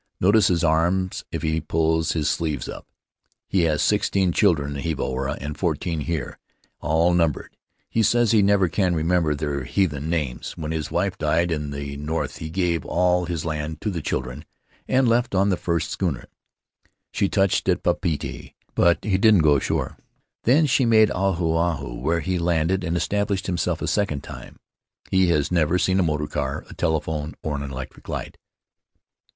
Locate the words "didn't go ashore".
19.19-19.97